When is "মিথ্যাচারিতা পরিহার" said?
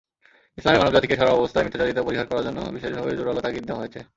1.65-2.27